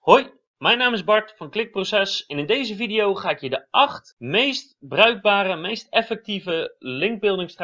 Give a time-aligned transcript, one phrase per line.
[0.00, 3.66] Hoi, mijn naam is Bart van Klikproces en in deze video ga ik je de
[3.70, 7.58] 8 meest bruikbare, meest effectieve linkbuilding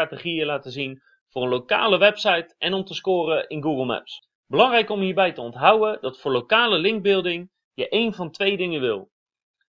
[0.44, 4.28] laten zien voor een lokale website en om te scoren in Google Maps.
[4.46, 9.11] Belangrijk om hierbij te onthouden dat voor lokale linkbuilding je één van twee dingen wil.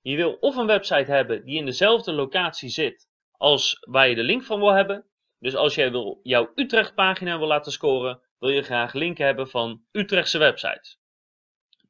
[0.02, 4.24] Je wil of een website hebben die in dezelfde locatie zit als waar je de
[4.24, 5.06] link van wil hebben.
[5.40, 9.50] Dus als jij wil, jouw Utrecht pagina wil laten scoren, wil je graag linken hebben
[9.50, 11.00] van Utrechtse websites.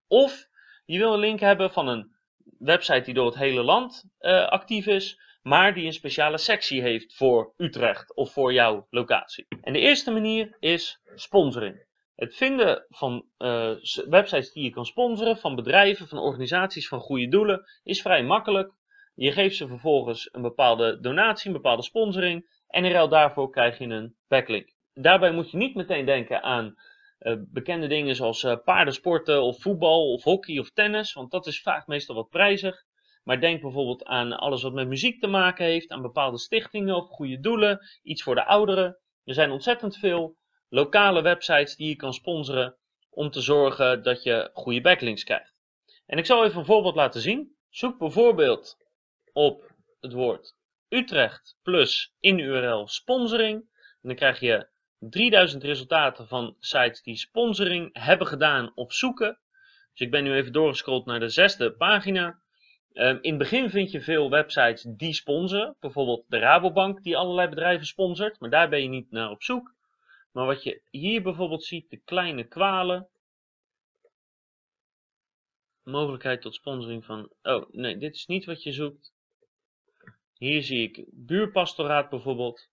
[0.08, 0.54] Of
[0.86, 2.16] je wil een link hebben van een
[2.60, 7.16] website die door het hele land uh, actief is, maar die een speciale sectie heeft
[7.16, 9.46] voor Utrecht of voor jouw locatie.
[9.62, 11.86] En de eerste manier is sponsoring.
[12.16, 13.72] Het vinden van uh,
[14.10, 18.72] websites die je kan sponsoren, van bedrijven, van organisaties, van goede doelen, is vrij makkelijk.
[19.16, 23.78] Je geeft ze vervolgens een bepaalde donatie, een bepaalde sponsoring en in ruil daarvoor krijg
[23.78, 24.74] je een backlink.
[24.94, 26.76] Daarbij moet je niet meteen denken aan
[27.38, 31.88] bekende dingen zoals uh, paardensporten of voetbal of hockey of tennis, want dat is vaak
[31.88, 32.84] meestal wat prijzig.
[33.24, 37.10] Maar denk bijvoorbeeld aan alles wat met muziek te maken heeft, aan bepaalde stichtingen of
[37.10, 38.98] goede doelen, iets voor de ouderen.
[39.24, 40.38] Er zijn ontzettend veel
[40.70, 42.78] lokale websites die je kan sponsoren
[43.10, 45.54] om te zorgen dat je goede backlinks krijgt.
[46.06, 47.56] En ik zal even een voorbeeld laten zien.
[47.70, 48.78] Zoek bijvoorbeeld
[49.34, 50.56] op het woord
[50.90, 53.56] Utrecht plus in URL sponsoring.
[54.02, 54.68] En dan krijg je
[55.10, 59.40] 3000 resultaten van sites die sponsoring hebben gedaan op zoeken.
[59.92, 62.40] Dus ik ben nu even doorgescrolld naar de zesde pagina.
[62.94, 65.76] Um, in het begin vind je veel websites die sponsoren.
[65.80, 68.40] Bijvoorbeeld de Rabobank die allerlei bedrijven sponsort.
[68.40, 69.74] Maar daar ben je niet naar op zoek.
[70.32, 73.08] Maar wat je hier bijvoorbeeld ziet, de kleine kwalen.
[75.84, 77.32] Mogelijkheid tot sponsoring van...
[77.42, 79.14] Oh, nee, dit is niet wat je zoekt.
[80.34, 82.70] Hier zie ik buurpastoraat bijvoorbeeld.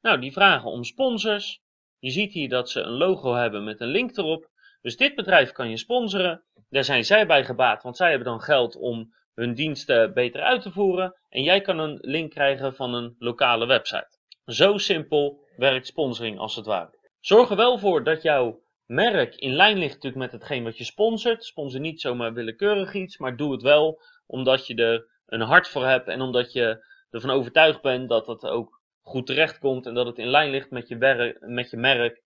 [0.00, 1.62] Nou, die vragen om sponsors.
[2.06, 4.50] Je ziet hier dat ze een logo hebben met een link erop.
[4.82, 6.42] Dus dit bedrijf kan je sponsoren.
[6.68, 10.62] Daar zijn zij bij gebaat, want zij hebben dan geld om hun diensten beter uit
[10.62, 11.16] te voeren.
[11.28, 14.18] En jij kan een link krijgen van een lokale website.
[14.44, 16.98] Zo simpel werkt sponsoring als het ware.
[17.20, 20.84] Zorg er wel voor dat jouw merk in lijn ligt natuurlijk met hetgeen wat je
[20.84, 21.44] sponsort.
[21.44, 25.84] Sponsor niet zomaar willekeurig iets, maar doe het wel omdat je er een hart voor
[25.86, 28.75] hebt en omdat je ervan overtuigd bent dat het ook
[29.06, 32.22] goed terechtkomt en dat het in lijn ligt met je, werk, met je merk.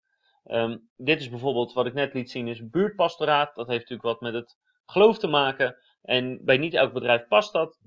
[0.44, 3.54] Um, dit is bijvoorbeeld wat ik net liet zien, is buurtpastoraat.
[3.54, 4.56] Dat heeft natuurlijk wat met het
[4.86, 5.76] geloof te maken.
[6.02, 7.78] En bij niet elk bedrijf past dat.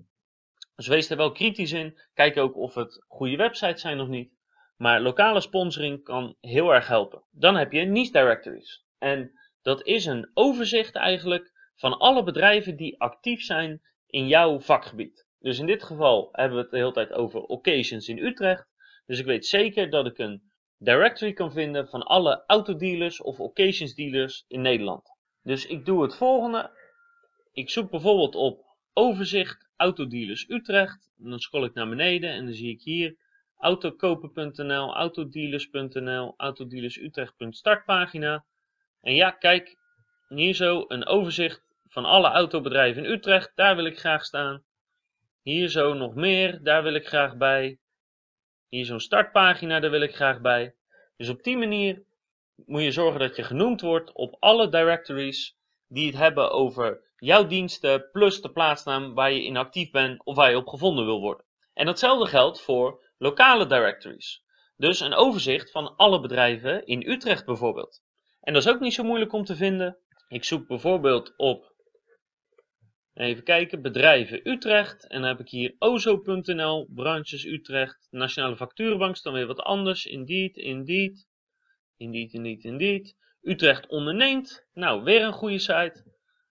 [0.75, 1.99] Dus wees er wel kritisch in.
[2.13, 4.33] Kijk ook of het goede websites zijn of niet.
[4.77, 7.23] Maar lokale sponsoring kan heel erg helpen.
[7.31, 8.85] Dan heb je niche directories.
[8.97, 9.31] En
[9.61, 15.27] dat is een overzicht eigenlijk van alle bedrijven die actief zijn in jouw vakgebied.
[15.39, 18.70] Dus in dit geval hebben we het de hele tijd over occasions in Utrecht.
[19.05, 20.41] Dus ik weet zeker dat ik een
[20.77, 25.19] directory kan vinden van alle autodealers of occasions dealers in Nederland.
[25.43, 26.71] Dus ik doe het volgende.
[27.51, 31.11] Ik zoek bijvoorbeeld op overzicht autodealers Utrecht.
[31.15, 33.15] dan scroll ik naar beneden en dan zie ik hier
[33.57, 38.45] autokopen.nl, autodealers.nl, autodealersutrecht.startpagina.
[39.01, 39.77] En ja, kijk,
[40.27, 43.51] hier zo een overzicht van alle autobedrijven in Utrecht.
[43.55, 44.63] Daar wil ik graag staan.
[45.41, 47.79] Hier zo nog meer, daar wil ik graag bij.
[48.71, 50.75] Hier zo'n startpagina, daar wil ik graag bij.
[51.17, 52.03] Dus op die manier
[52.65, 57.47] moet je zorgen dat je genoemd wordt op alle directories die het hebben over jouw
[57.47, 61.19] diensten plus de plaatsnaam waar je in actief bent of waar je op gevonden wil
[61.19, 61.45] worden.
[61.73, 64.43] En datzelfde geldt voor lokale directories.
[64.77, 68.01] Dus een overzicht van alle bedrijven in Utrecht bijvoorbeeld.
[68.41, 69.97] En dat is ook niet zo moeilijk om te vinden.
[70.27, 71.70] Ik zoek bijvoorbeeld op
[73.21, 75.07] Even kijken, bedrijven Utrecht.
[75.07, 80.05] En dan heb ik hier ozo.nl, branches Utrecht, Nationale Facturenbank, is dan weer wat anders.
[80.05, 81.27] Indeed, Indeed,
[81.97, 83.15] Indeed, Indeed, Indeed.
[83.41, 86.03] Utrecht onderneemt, nou weer een goede site.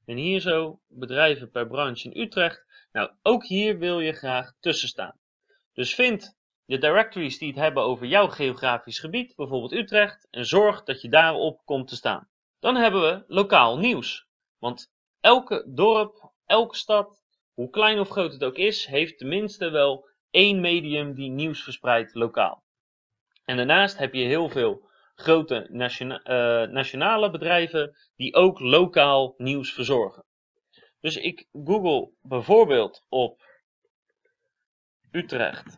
[0.04, 2.64] En hier zo, bedrijven per branche in Utrecht.
[2.92, 5.18] Nou, ook hier wil je graag tussen staan.
[5.72, 10.82] Dus vind de directories die het hebben over jouw geografisch gebied, bijvoorbeeld Utrecht, en zorg
[10.82, 12.28] dat je daarop komt te staan.
[12.60, 14.26] Dan hebben we lokaal nieuws.
[14.58, 17.22] Want elke dorp elke stad,
[17.54, 22.14] hoe klein of groot het ook is, heeft tenminste wel één medium die nieuws verspreidt
[22.14, 22.64] lokaal.
[23.44, 30.24] En daarnaast heb je heel veel grote uh, nationale bedrijven die ook lokaal nieuws verzorgen.
[31.00, 33.42] Dus ik google bijvoorbeeld op
[35.10, 35.76] Utrecht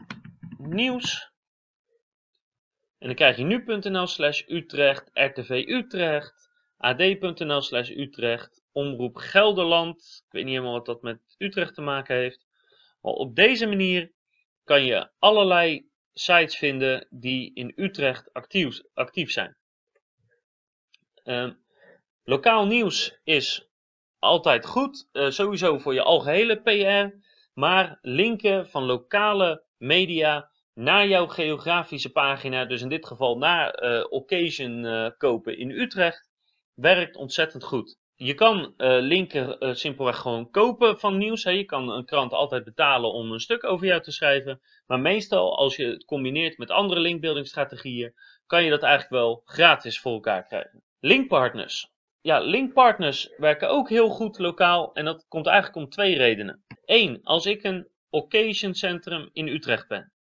[0.59, 1.31] nieuws.
[2.99, 10.23] En dan krijg je nu.nl slash Utrecht, RTV Utrecht, ad.nl slash Utrecht, Omroep Gelderland.
[10.27, 12.47] Ik weet niet helemaal wat dat met Utrecht te maken heeft.
[13.01, 14.13] Maar op deze manier
[14.65, 19.57] kan je allerlei sites vinden die in Utrecht actief, actief zijn.
[21.25, 21.51] Uh,
[22.25, 23.69] lokaal nieuws is
[24.19, 27.17] altijd goed, uh, sowieso voor je algehele PR,
[27.55, 34.05] maar linken van lokale media naar jouw geografische pagina, dus in dit geval naar uh,
[34.09, 36.31] Occasion uh, kopen in Utrecht,
[36.75, 37.99] werkt ontzettend goed.
[38.15, 41.45] Je kan uh, linken simpelweg gewoon kopen van nieuws.
[41.45, 41.51] Hè.
[41.51, 44.61] Je kan een krant altijd betalen om een stuk over jou te schrijven.
[44.87, 48.15] Maar meestal, als je het combineert met andere linkbuildingstrategieën,
[48.47, 50.83] kan je dat eigenlijk wel gratis voor elkaar krijgen.
[51.01, 51.91] Linkpartners.
[52.21, 56.65] Ja, linkpartners werken ook heel goed lokaal en dat komt eigenlijk om twee redenen.
[56.85, 60.13] Eén, als ik een occasion centrum in Utrecht ben,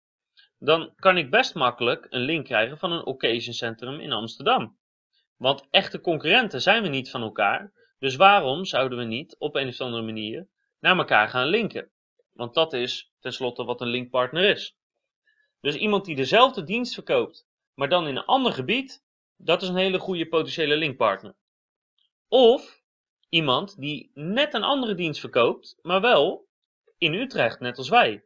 [0.58, 4.78] dan kan ik best makkelijk een link krijgen van een occasion centrum in Amsterdam.
[5.36, 9.69] Want echte concurrenten zijn we niet van elkaar, dus waarom zouden we niet op een
[9.69, 10.49] of andere manier
[10.79, 11.91] naar elkaar gaan linken?
[12.32, 14.76] Want dat is tenslotte wat een linkpartner is.
[15.61, 19.05] Dus iemand die dezelfde dienst verkoopt, maar dan in een ander gebied,
[19.37, 21.35] dat is een hele goede potentiële linkpartner.
[22.29, 22.82] Of
[23.29, 26.49] iemand die net een andere dienst verkoopt, maar wel
[26.99, 28.25] in Utrecht, net als wij.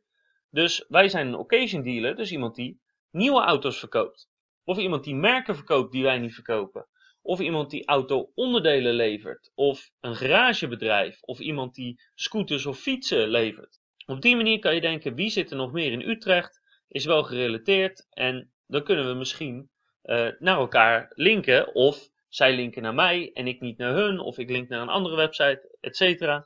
[0.51, 2.81] Dus wij zijn een occasion dealer, dus iemand die
[3.11, 4.29] nieuwe auto's verkoopt.
[4.65, 6.87] Of iemand die merken verkoopt die wij niet verkopen.
[7.27, 9.53] Of iemand die auto-onderdelen levert.
[9.55, 11.23] Of een garagebedrijf.
[11.23, 13.81] Of iemand die scooters of fietsen levert.
[14.07, 16.61] Op die manier kan je denken, wie zit er nog meer in Utrecht?
[16.89, 19.71] Is wel gerelateerd en dan kunnen we misschien
[20.05, 21.75] uh, naar elkaar linken.
[21.75, 24.19] Of zij linken naar mij en ik niet naar hun.
[24.19, 26.45] Of ik link naar een andere website, etc.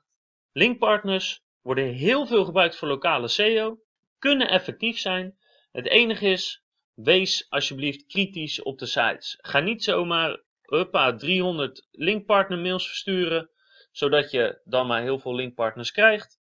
[0.53, 3.79] Linkpartners worden heel veel gebruikt voor lokale SEO.
[4.19, 5.39] Kunnen effectief zijn.
[5.73, 6.63] Het enige is,
[6.95, 9.39] wees alsjeblieft kritisch op de sites.
[9.41, 13.51] Ga niet zomaar huppa, 300 linkpartner mails versturen,
[13.91, 16.39] zodat je dan maar heel veel linkpartners krijgt.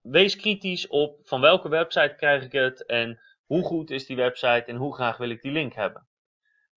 [0.00, 4.64] Wees kritisch op van welke website krijg ik het en hoe goed is die website
[4.64, 6.06] en hoe graag wil ik die link hebben.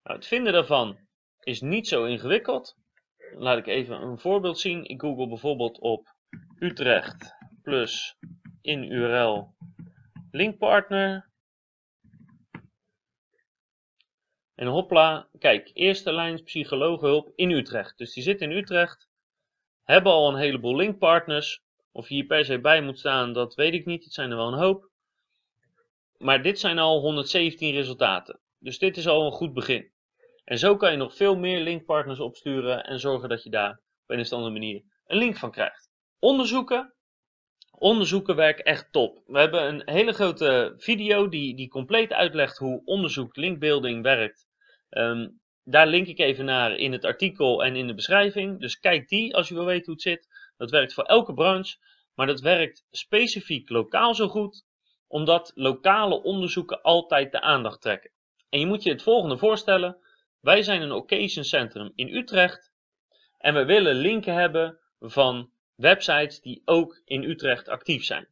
[0.03, 0.97] Nou, het vinden daarvan
[1.39, 2.75] is niet zo ingewikkeld.
[3.35, 4.83] Laat ik even een voorbeeld zien.
[4.83, 6.15] Ik google bijvoorbeeld op
[6.59, 8.17] Utrecht plus
[8.61, 9.55] in URL
[10.31, 11.26] linkpartner.
[14.57, 17.97] En hopla, kijk, eerste lijn psychologenhulp in Utrecht.
[17.97, 19.09] Dus die zit in Utrecht,
[19.83, 21.61] hebben al een heleboel linkpartners.
[21.91, 24.03] Of je hier per se bij moet staan, dat weet ik niet.
[24.03, 24.89] Het zijn er wel een hoop.
[26.17, 28.39] Maar dit zijn al 117 resultaten.
[28.59, 29.91] Dus dit is al een goed begin.
[30.43, 34.09] En zo kan je nog veel meer linkpartners opsturen en zorgen dat je daar op
[34.09, 35.89] een of andere manier een link van krijgt.
[36.19, 36.93] Onderzoeken.
[37.71, 39.21] Onderzoeken werken echt top.
[39.25, 44.46] We hebben een hele grote video die, die compleet uitlegt hoe onderzoek linkbuilding werkt.
[44.89, 48.59] Um, daar link ik even naar in het artikel en in de beschrijving.
[48.59, 50.27] Dus kijk die als je wil weten hoe het zit.
[50.57, 51.77] Dat werkt voor elke branche,
[52.15, 54.65] maar dat werkt specifiek lokaal zo goed,
[55.07, 58.11] omdat lokale onderzoeken altijd de aandacht trekken.
[58.49, 59.97] En je moet je het volgende voorstellen.
[60.39, 62.71] Wij zijn een occasion centrum in Utrecht
[63.37, 68.27] en we willen linken hebben van websites die ook in Utrecht actief zijn.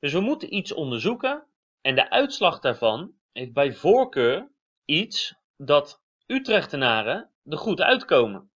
[0.00, 1.46] Dus we moeten iets onderzoeken
[1.80, 4.50] en de uitslag daarvan heeft bij voorkeur
[4.84, 8.50] iets dat Utrechtenaren er goed uitkomen.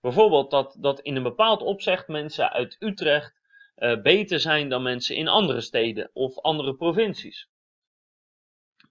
[0.00, 3.40] Bijvoorbeeld dat, dat in een bepaald opzicht mensen uit Utrecht
[3.76, 7.48] uh, beter zijn dan mensen in andere steden of andere provincies.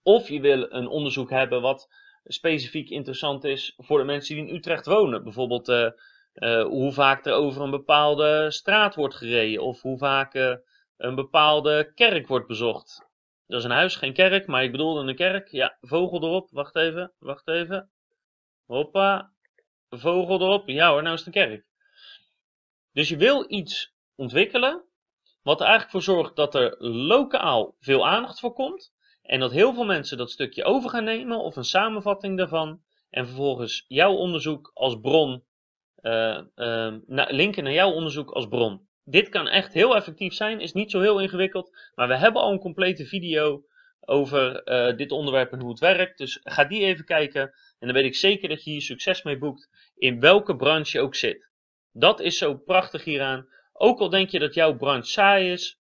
[0.04, 1.90] Of je wil een onderzoek hebben wat
[2.24, 5.24] specifiek interessant is voor de mensen die in Utrecht wonen.
[5.24, 5.90] Bijvoorbeeld uh,
[6.34, 10.34] uh, hoe vaak er over een bepaalde straat wordt gereden of hoe vaak
[10.98, 13.10] een bepaalde kerk wordt bezocht.
[13.52, 15.48] Dat is een huis, geen kerk, maar ik bedoelde een kerk.
[15.48, 16.50] Ja, vogel erop.
[16.52, 17.90] Wacht even, wacht even.
[18.66, 19.32] Hoppa.
[19.90, 20.68] Vogel erop.
[20.68, 21.66] Ja hoor, nou is het een kerk.
[22.94, 24.84] Dus je wil iets ontwikkelen
[25.44, 28.94] wat er eigenlijk voor zorgt dat er lokaal veel aandacht voor komt.
[29.22, 32.82] En dat heel veel mensen dat stukje over gaan nemen of een samenvatting daarvan.
[33.10, 35.44] En vervolgens jouw onderzoek als bron,
[36.02, 38.90] uh, uh, linken naar jouw onderzoek als bron.
[39.12, 41.78] Dit kan echt heel effectief zijn, is niet zo heel ingewikkeld.
[41.96, 43.66] Maar we hebben al een complete video
[44.00, 46.18] over uh, dit onderwerp en hoe het werkt.
[46.18, 47.42] Dus ga die even kijken.
[47.80, 49.70] En dan weet ik zeker dat je hier succes mee boekt.
[49.96, 51.50] In welke branche je ook zit.
[51.92, 53.48] Dat is zo prachtig hieraan.
[53.74, 55.80] Ook al denk je dat jouw branche saai is,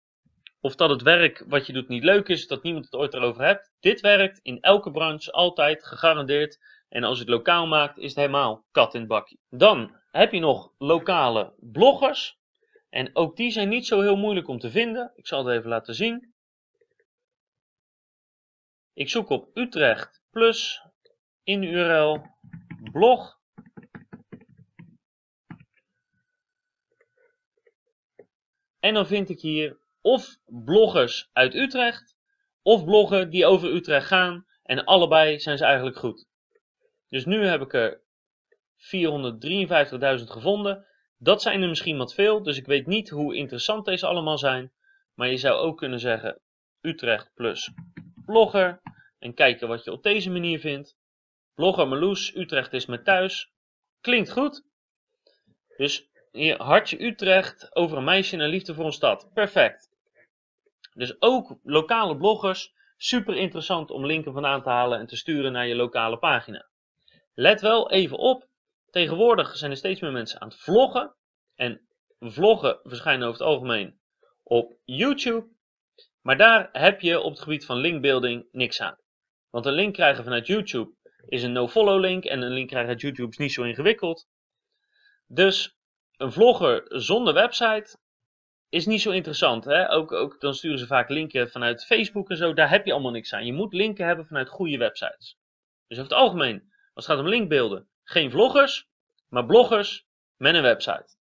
[0.61, 3.45] of dat het werk wat je doet niet leuk is, dat niemand het ooit erover
[3.45, 3.73] hebt.
[3.81, 6.59] Dit werkt in elke branche altijd gegarandeerd.
[6.89, 9.37] En als je het lokaal maakt, is het helemaal kat in het bakje.
[9.51, 12.39] Dan heb je nog lokale bloggers.
[12.89, 15.13] En ook die zijn niet zo heel moeilijk om te vinden.
[15.15, 16.35] Ik zal het even laten zien.
[18.93, 20.83] Ik zoek op Utrecht plus
[21.43, 22.27] in URL
[22.93, 23.41] blog.
[28.79, 32.17] En dan vind ik hier of bloggers uit Utrecht,
[32.63, 34.47] of bloggen die over Utrecht gaan.
[34.63, 36.27] En allebei zijn ze eigenlijk goed.
[37.09, 38.03] Dus nu heb ik er
[38.77, 40.87] 453.000 gevonden.
[41.19, 44.73] Dat zijn er misschien wat veel, dus ik weet niet hoe interessant deze allemaal zijn.
[45.15, 46.41] Maar je zou ook kunnen zeggen
[46.81, 47.71] Utrecht plus
[48.27, 48.81] blogger.
[49.19, 50.97] En kijken wat je op deze manier vindt.
[51.55, 53.53] Blogger Meloes, Utrecht is mijn thuis.
[54.01, 54.65] Klinkt goed.
[55.77, 59.31] Dus hier, Hartje Utrecht over een meisje en liefde voor een stad.
[59.35, 59.91] Perfect.
[60.95, 65.67] Dus ook lokale bloggers, super interessant om linken vandaan te halen en te sturen naar
[65.67, 66.67] je lokale pagina.
[67.35, 68.49] Let wel even op,
[68.91, 71.15] tegenwoordig zijn er steeds meer mensen aan het vloggen.
[71.55, 71.87] En
[72.19, 74.01] vloggen verschijnen over het algemeen
[74.43, 75.49] op YouTube.
[76.21, 78.99] Maar daar heb je op het gebied van linkbuilding niks aan.
[79.51, 80.95] Want een link krijgen vanuit YouTube
[81.27, 84.29] is een no-follow link en een link krijgen uit YouTube is niet zo ingewikkeld.
[85.27, 85.79] Dus
[86.17, 87.99] een vlogger zonder website
[88.69, 89.65] is niet zo interessant.
[89.65, 89.91] Hè?
[89.91, 92.53] Ook, ook, dan sturen ze vaak linken vanuit Facebook en zo.
[92.53, 93.47] Daar heb je allemaal niks aan.
[93.47, 95.39] Je moet linken hebben vanuit goede websites.
[95.87, 98.89] Dus over het algemeen, als het gaat om linkbeelden, geen vloggers,
[99.29, 101.17] maar bloggers met een website.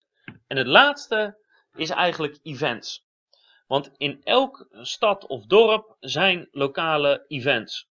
[0.48, 1.38] En het laatste
[1.76, 3.06] is eigenlijk events.
[3.68, 7.90] Want in elk stad of dorp zijn lokale events.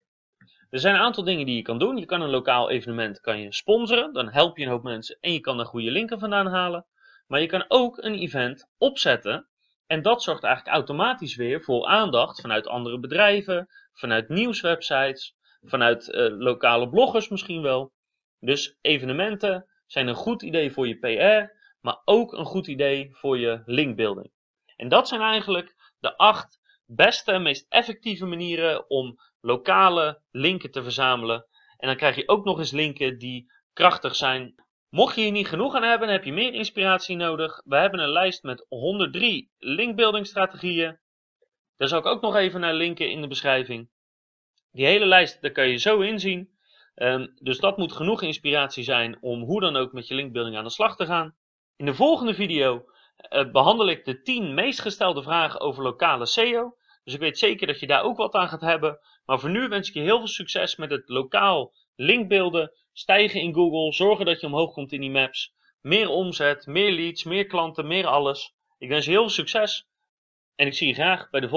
[0.71, 1.97] Er zijn een aantal dingen die je kan doen.
[1.97, 4.13] Je kan een lokaal evenement kan je sponsoren.
[4.13, 6.87] Dan help je een hoop mensen en je kan er goede linken vandaan halen.
[7.27, 9.49] Maar je kan ook een event opzetten.
[9.87, 16.39] En dat zorgt eigenlijk automatisch weer voor aandacht vanuit andere bedrijven, vanuit nieuwswebsites, vanuit uh,
[16.39, 17.93] lokale bloggers misschien wel.
[18.41, 23.39] Dus evenementen zijn een goed idee voor je PR, maar ook een goed idee voor
[23.39, 24.31] je linkbuilding.
[24.77, 31.47] En dat zijn eigenlijk de acht beste, meest effectieve manieren om lokale linken te verzamelen.
[31.77, 34.55] En dan krijg je ook nog eens linken die krachtig zijn.
[34.89, 37.63] Mocht je hier niet genoeg aan hebben, heb je meer inspiratie nodig.
[37.65, 40.99] We hebben een lijst met 103 linkbuilding strategieën.
[41.77, 43.89] Daar zal ik ook nog even naar linken in de beschrijving.
[44.73, 46.56] Die hele lijst, daar kan je zo inzien.
[46.97, 50.65] Um, dus dat moet genoeg inspiratie zijn om hoe dan ook met je linkbuilding aan
[50.65, 51.37] de slag te gaan.
[51.77, 52.85] In de volgende video
[53.31, 56.77] uh, behandel ik de 10 meest gestelde vragen over lokale SEO.
[57.05, 58.99] Dus ik weet zeker dat je daar ook wat aan gaat hebben.
[59.25, 63.55] Maar voor nu wens ik je heel veel succes met het lokaal linkbeelden, stijgen in
[63.55, 65.55] Google, zorgen dat je omhoog komt in die maps.
[65.81, 68.55] Meer omzet, meer leads, meer klanten, meer alles.
[68.79, 69.89] Ik wens je heel veel succes
[70.55, 71.55] en ik zie je graag bij de volgende.